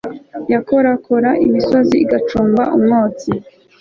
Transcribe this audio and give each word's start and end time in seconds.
yakorakora 0.53 1.29
imisozi 1.45 1.95
igacumba 2.03 2.63
umwotsi 2.75 3.31